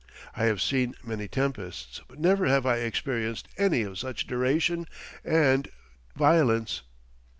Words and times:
I 0.35 0.45
have 0.45 0.63
seen 0.63 0.95
many 1.03 1.27
tempests, 1.27 2.01
but 2.07 2.17
never 2.17 2.47
have 2.47 2.65
I 2.65 2.77
experienced 2.77 3.47
any 3.55 3.83
of 3.83 3.99
such 3.99 4.25
duration 4.25 4.87
and 5.23 5.67
violence. 6.15 6.81